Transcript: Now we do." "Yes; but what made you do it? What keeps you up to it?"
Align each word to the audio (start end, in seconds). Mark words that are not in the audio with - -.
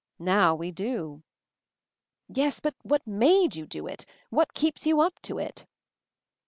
Now 0.17 0.55
we 0.55 0.71
do." 0.71 1.21
"Yes; 2.27 2.59
but 2.59 2.73
what 2.81 3.05
made 3.05 3.55
you 3.55 3.67
do 3.67 3.85
it? 3.85 4.07
What 4.31 4.55
keeps 4.55 4.87
you 4.87 4.99
up 4.99 5.21
to 5.21 5.37
it?" 5.37 5.67